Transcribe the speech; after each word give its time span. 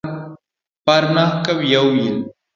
Parna 0.85 1.23
kawiya 1.45 1.79
owil. 1.87 2.17